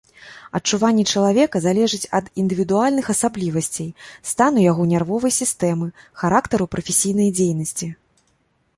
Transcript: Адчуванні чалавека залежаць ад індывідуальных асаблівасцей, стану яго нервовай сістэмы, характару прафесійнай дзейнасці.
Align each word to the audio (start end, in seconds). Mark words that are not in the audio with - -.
Адчуванні 0.59 1.03
чалавека 1.11 1.57
залежаць 1.65 2.09
ад 2.21 2.25
індывідуальных 2.45 3.11
асаблівасцей, 3.15 3.89
стану 4.33 4.67
яго 4.71 4.89
нервовай 4.97 5.33
сістэмы, 5.41 5.87
характару 6.23 6.65
прафесійнай 6.77 7.29
дзейнасці. 7.41 7.87